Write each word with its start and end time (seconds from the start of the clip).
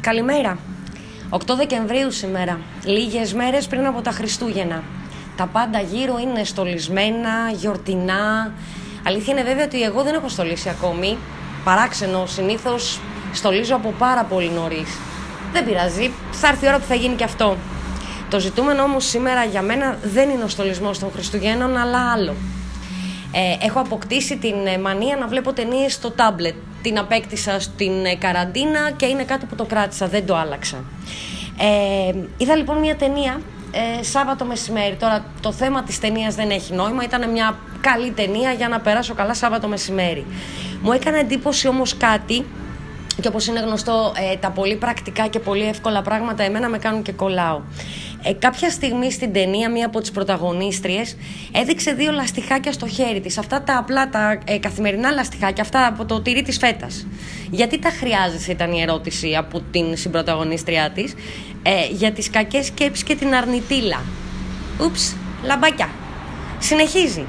Καλημέρα. 0.00 0.58
8 1.30 1.38
Δεκεμβρίου 1.56 2.10
σήμερα, 2.10 2.60
λίγες 2.84 3.34
μέρες 3.34 3.66
πριν 3.66 3.86
από 3.86 4.00
τα 4.00 4.10
Χριστούγεννα. 4.10 4.82
Τα 5.36 5.46
πάντα 5.46 5.80
γύρω 5.80 6.18
είναι 6.18 6.44
στολισμένα, 6.44 7.50
γιορτινά. 7.54 8.52
Αλήθεια 9.06 9.32
είναι 9.32 9.42
βέβαια 9.42 9.64
ότι 9.64 9.82
εγώ 9.82 10.02
δεν 10.02 10.14
έχω 10.14 10.28
στολίσει 10.28 10.68
ακόμη. 10.68 11.18
Παράξενο, 11.64 12.26
συνήθως 12.26 13.00
στολίζω 13.32 13.74
από 13.76 13.94
πάρα 13.98 14.24
πολύ 14.24 14.50
νωρίς. 14.50 14.98
Δεν 15.52 15.64
πειράζει, 15.64 16.10
θα 16.30 16.48
έρθει 16.48 16.64
η 16.64 16.68
ώρα 16.68 16.78
που 16.78 16.86
θα 16.86 16.94
γίνει 16.94 17.14
και 17.14 17.24
αυτό. 17.24 17.56
Το 18.30 18.40
ζητούμενο 18.40 18.82
όμως 18.82 19.04
σήμερα 19.04 19.44
για 19.44 19.62
μένα 19.62 19.98
δεν 20.02 20.30
είναι 20.30 20.44
ο 20.44 20.48
στολισμός 20.48 20.98
των 20.98 21.10
Χριστουγέννων, 21.12 21.76
αλλά 21.76 22.12
άλλο. 22.12 22.34
Ε, 23.32 23.66
έχω 23.66 23.80
αποκτήσει 23.80 24.36
την 24.36 24.66
ε, 24.66 24.78
μανία 24.78 25.16
να 25.16 25.26
βλέπω 25.26 25.52
ταινίες 25.52 25.92
στο 25.92 26.10
τάμπλετ. 26.10 26.54
Την 26.82 26.98
απέκτησα 26.98 27.60
στην 27.60 28.04
ε, 28.04 28.14
καραντίνα 28.14 28.90
και 28.96 29.06
είναι 29.06 29.24
κάτι 29.24 29.46
που 29.46 29.54
το 29.54 29.64
κράτησα, 29.64 30.08
δεν 30.08 30.26
το 30.26 30.36
άλλαξα. 30.36 30.84
Ε, 31.58 32.14
είδα 32.36 32.56
λοιπόν 32.56 32.78
μια 32.78 32.96
ταινία 32.96 33.40
ε, 33.70 34.02
Σάββατο 34.02 34.44
μεσημέρι. 34.44 34.94
Τώρα 34.94 35.24
το 35.40 35.52
θέμα 35.52 35.82
της 35.82 36.00
ταινίας 36.00 36.34
δεν 36.34 36.50
έχει 36.50 36.72
νόημα, 36.72 37.04
ήταν 37.04 37.30
μια 37.30 37.58
καλή 37.80 38.10
ταινία 38.10 38.52
για 38.52 38.68
να 38.68 38.80
περάσω 38.80 39.14
καλά 39.14 39.34
Σάββατο 39.34 39.68
μεσημέρι. 39.68 40.26
Μου 40.82 40.92
έκανε 40.92 41.18
εντύπωση 41.18 41.68
όμως 41.68 41.96
κάτι 41.96 42.44
και 43.20 43.28
όπως 43.28 43.46
είναι 43.46 43.60
γνωστό 43.60 44.12
ε, 44.32 44.36
τα 44.36 44.50
πολύ 44.50 44.76
πρακτικά 44.76 45.26
και 45.26 45.38
πολύ 45.38 45.68
εύκολα 45.68 46.02
πράγματα 46.02 46.42
εμένα 46.42 46.68
με 46.68 46.78
κάνουν 46.78 47.02
και 47.02 47.12
κολλάω. 47.12 47.60
Ε, 48.22 48.32
κάποια 48.32 48.70
στιγμή 48.70 49.12
στην 49.12 49.32
ταινία 49.32 49.70
μία 49.70 49.86
από 49.86 50.00
τις 50.00 50.10
πρωταγωνίστριες 50.10 51.16
έδειξε 51.52 51.92
δύο 51.92 52.12
λαστιχάκια 52.12 52.72
στο 52.72 52.86
χέρι 52.86 53.20
της. 53.20 53.38
Αυτά 53.38 53.62
τα 53.62 53.78
απλά, 53.78 54.08
τα 54.08 54.38
ε, 54.44 54.58
καθημερινά 54.58 55.10
λαστιχάκια, 55.10 55.62
αυτά 55.62 55.86
από 55.86 56.04
το 56.04 56.20
τυρί 56.20 56.42
της 56.42 56.58
φέτας. 56.58 57.06
Γιατί 57.50 57.78
τα 57.78 57.90
χρειάζεσαι 57.90 58.52
ήταν 58.52 58.72
η 58.72 58.80
ερώτηση 58.80 59.36
από 59.36 59.60
την 59.70 59.96
συμπρωταγωνίστριά 59.96 60.90
της. 60.90 61.14
Ε, 61.62 61.86
για 61.90 62.12
τις 62.12 62.30
κακές 62.30 62.66
σκέψεις 62.66 63.04
και 63.04 63.14
την 63.14 63.34
αρνητήλα. 63.34 64.02
Ούψ, 64.80 65.16
λαμπάκια. 65.44 65.90
Συνεχίζει. 66.58 67.26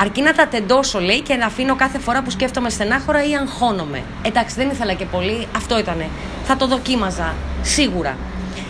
Αρκεί 0.00 0.22
να 0.22 0.32
τα 0.32 0.46
τεντώσω, 0.46 1.00
λέει, 1.00 1.20
και 1.20 1.34
να 1.34 1.46
αφήνω 1.46 1.76
κάθε 1.76 1.98
φορά 1.98 2.22
που 2.22 2.30
σκέφτομαι 2.30 2.70
στενάχωρα 2.70 3.24
ή 3.24 3.36
αγχώνομαι. 3.36 4.02
Εντάξει, 4.22 4.54
δεν 4.54 4.70
ήθελα 4.70 4.92
και 4.92 5.04
πολύ, 5.04 5.46
αυτό 5.56 5.78
ήτανε. 5.78 6.08
Θα 6.44 6.56
το 6.56 6.66
δοκίμαζα, 6.66 7.34
σίγουρα. 7.62 8.16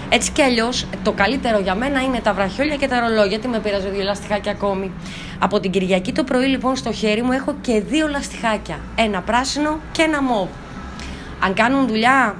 Έτσι 0.08 0.30
κι 0.30 0.42
αλλιώς, 0.42 0.86
το 1.02 1.12
καλύτερο 1.12 1.58
για 1.58 1.74
μένα 1.74 2.00
είναι 2.00 2.20
τα 2.20 2.32
βραχιόλια 2.32 2.76
και 2.76 2.88
τα 2.88 3.00
ρολόγια. 3.00 3.38
Τι 3.38 3.48
με 3.48 3.58
πειράζει 3.58 3.88
δύο 3.88 4.02
λαστιχάκια 4.02 4.52
ακόμη. 4.52 4.92
Από 5.38 5.60
την 5.60 5.70
Κυριακή 5.70 6.12
το 6.12 6.24
πρωί, 6.24 6.46
λοιπόν, 6.46 6.76
στο 6.76 6.92
χέρι 6.92 7.22
μου 7.22 7.32
έχω 7.32 7.54
και 7.60 7.80
δύο 7.80 8.08
λαστιχάκια. 8.08 8.78
Ένα 8.94 9.20
πράσινο 9.20 9.78
και 9.92 10.02
ένα 10.02 10.22
μοβ. 10.22 10.48
Αν 11.44 11.54
κάνουν 11.54 11.86
δουλειά, 11.86 12.36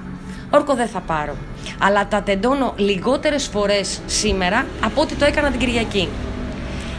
όρκο 0.50 0.74
δεν 0.74 0.88
θα 0.88 1.00
πάρω. 1.00 1.36
Αλλά 1.78 2.06
τα 2.06 2.22
τεντώνω 2.22 2.74
λιγότερες 2.76 3.46
φορές 3.46 4.00
σήμερα 4.06 4.66
από 4.84 5.00
ό,τι 5.00 5.14
το 5.14 5.24
έκανα 5.24 5.50
την 5.50 5.60
Κυριακή. 5.60 6.08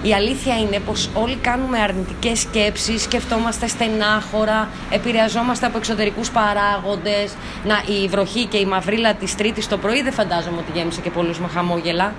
Η 0.03 0.13
αλήθεια 0.13 0.57
είναι 0.57 0.79
πως 0.79 1.09
όλοι 1.13 1.35
κάνουμε 1.35 1.79
αρνητικές 1.79 2.39
σκέψεις, 2.39 3.01
σκεφτόμαστε 3.01 3.67
στενάχωρα, 3.67 4.69
επηρεαζόμαστε 4.89 5.65
από 5.65 5.77
εξωτερικούς 5.77 6.31
παράγοντες. 6.31 7.33
Να, 7.65 7.83
η 8.03 8.07
βροχή 8.07 8.45
και 8.45 8.57
η 8.57 8.65
μαυρίλα 8.65 9.13
της 9.13 9.35
Τρίτης 9.35 9.67
το 9.67 9.77
πρωί 9.77 10.01
δεν 10.01 10.13
φαντάζομαι 10.13 10.57
ότι 10.57 10.71
γέμισε 10.77 11.01
και 11.01 11.09
πολλούς 11.09 11.39
με 11.39 11.47
χαμόγελα. 11.47 12.13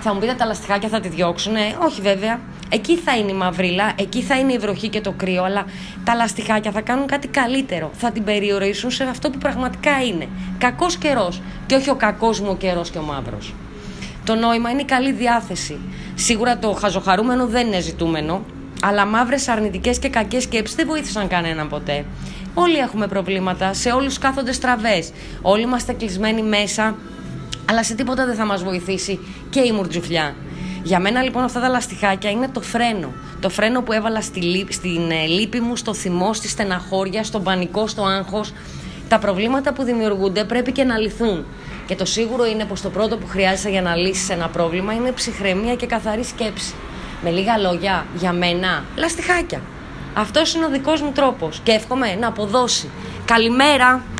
Θα 0.00 0.14
μου 0.14 0.20
πείτε 0.20 0.34
τα 0.34 0.44
λαστιχάκια 0.44 0.88
θα 0.88 1.00
τη 1.00 1.08
διώξουνε. 1.08 1.76
Όχι 1.78 2.00
βέβαια. 2.00 2.40
Εκεί 2.68 2.96
θα 2.96 3.16
είναι 3.16 3.30
η 3.30 3.34
μαυρίλα, 3.34 3.92
εκεί 3.96 4.22
θα 4.22 4.38
είναι 4.38 4.52
η 4.52 4.58
βροχή 4.58 4.88
και 4.88 5.00
το 5.00 5.12
κρύο, 5.12 5.44
αλλά 5.44 5.64
τα 6.04 6.14
λαστιχάκια 6.14 6.70
θα 6.70 6.80
κάνουν 6.80 7.06
κάτι 7.06 7.28
καλύτερο. 7.28 7.90
Θα 7.92 8.10
την 8.10 8.24
περιορίσουν 8.24 8.90
σε 8.90 9.04
αυτό 9.04 9.30
που 9.30 9.38
πραγματικά 9.38 10.04
είναι. 10.04 10.28
Κακός 10.58 10.96
καιρός 10.96 11.40
και 11.66 11.74
όχι 11.74 11.90
ο 11.90 11.94
κακός 11.94 12.40
μου 12.40 12.48
ο 12.50 12.56
καιρός 12.56 12.90
και 12.90 12.98
ο 12.98 13.02
μαύρος. 13.02 13.54
Το 14.26 14.34
νόημα 14.34 14.70
είναι 14.70 14.80
η 14.80 14.84
καλή 14.84 15.12
διάθεση. 15.12 15.78
Σίγουρα 16.14 16.58
το 16.58 16.72
χαζοχαρούμενο 16.72 17.46
δεν 17.46 17.66
είναι 17.66 17.80
ζητούμενο, 17.80 18.44
αλλά 18.82 19.06
μαύρες 19.06 19.48
αρνητικές 19.48 19.98
και 19.98 20.08
κακές 20.08 20.42
σκέψεις 20.42 20.76
δεν 20.76 20.86
βοήθησαν 20.86 21.28
κανέναν 21.28 21.68
ποτέ. 21.68 22.04
Όλοι 22.54 22.76
έχουμε 22.76 23.06
προβλήματα, 23.06 23.72
σε 23.74 23.90
όλους 23.90 24.18
κάθονται 24.18 24.52
στραβές. 24.52 25.12
Όλοι 25.42 25.62
είμαστε 25.62 25.92
κλεισμένοι 25.92 26.42
μέσα, 26.42 26.96
αλλά 27.70 27.84
σε 27.84 27.94
τίποτα 27.94 28.26
δεν 28.26 28.34
θα 28.34 28.44
μας 28.44 28.62
βοηθήσει 28.62 29.18
και 29.50 29.60
η 29.60 29.72
μουρτζουφλιά. 29.72 30.34
Για 30.82 31.00
μένα 31.00 31.22
λοιπόν 31.22 31.44
αυτά 31.44 31.60
τα 31.60 31.68
λαστιχάκια 31.68 32.30
είναι 32.30 32.48
το 32.48 32.60
φρένο. 32.60 33.12
Το 33.40 33.48
φρένο 33.48 33.82
που 33.82 33.92
έβαλα 33.92 34.20
στη, 34.20 34.66
στην 34.70 35.10
ε, 35.10 35.26
λύπη 35.26 35.60
μου, 35.60 35.76
στο 35.76 35.94
θυμό, 35.94 36.32
στη 36.32 36.48
στεναχώρια, 36.48 37.24
στον 37.24 37.42
πανικό, 37.42 37.86
στο 37.86 38.02
άγχος. 38.02 38.52
Τα 39.08 39.18
προβλήματα 39.18 39.72
που 39.72 39.82
δημιουργούνται 39.82 40.44
πρέπει 40.44 40.72
και 40.72 40.84
να 40.84 40.98
λυθούν. 40.98 41.44
Και 41.86 41.94
το 41.94 42.04
σίγουρο 42.04 42.46
είναι 42.46 42.64
πως 42.64 42.80
το 42.80 42.90
πρώτο 42.90 43.16
που 43.16 43.26
χρειάζεσαι 43.26 43.68
για 43.68 43.82
να 43.82 43.94
λύσεις 43.94 44.28
ένα 44.28 44.48
πρόβλημα 44.48 44.92
είναι 44.92 45.12
ψυχραιμία 45.12 45.74
και 45.74 45.86
καθαρή 45.86 46.24
σκέψη. 46.24 46.74
Με 47.22 47.30
λίγα 47.30 47.58
λόγια, 47.58 48.06
για 48.14 48.32
μένα, 48.32 48.84
λαστιχάκια. 48.96 49.60
Αυτός 50.14 50.54
είναι 50.54 50.64
ο 50.64 50.68
δικός 50.68 51.00
μου 51.02 51.12
τρόπος 51.14 51.60
και 51.62 51.72
εύχομαι 51.72 52.14
να 52.14 52.28
αποδώσει. 52.28 52.90
Καλημέρα! 53.24 54.15